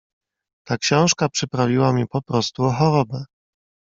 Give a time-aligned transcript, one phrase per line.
[0.67, 3.25] "Ta książka przyprawiła mnie poprostu o chorobę."